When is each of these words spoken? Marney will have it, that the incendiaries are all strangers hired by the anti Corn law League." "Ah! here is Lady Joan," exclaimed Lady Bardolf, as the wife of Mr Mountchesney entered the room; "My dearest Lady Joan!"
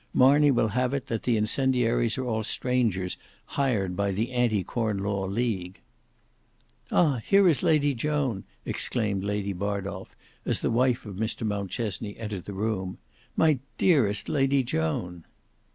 Marney 0.15 0.49
will 0.49 0.69
have 0.69 0.95
it, 0.95 1.05
that 1.05 1.21
the 1.21 1.37
incendiaries 1.37 2.17
are 2.17 2.25
all 2.25 2.41
strangers 2.41 3.17
hired 3.53 3.95
by 3.95 4.09
the 4.11 4.31
anti 4.31 4.63
Corn 4.63 4.97
law 4.97 5.25
League." 5.25 5.79
"Ah! 6.91 7.17
here 7.17 7.47
is 7.47 7.61
Lady 7.61 7.93
Joan," 7.93 8.43
exclaimed 8.65 9.23
Lady 9.23 9.53
Bardolf, 9.53 10.15
as 10.43 10.61
the 10.61 10.71
wife 10.71 11.05
of 11.05 11.17
Mr 11.17 11.45
Mountchesney 11.45 12.17
entered 12.17 12.45
the 12.45 12.53
room; 12.53 12.97
"My 13.37 13.59
dearest 13.77 14.27
Lady 14.27 14.63
Joan!" 14.63 15.23